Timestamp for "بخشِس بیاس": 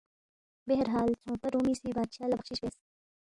2.39-2.75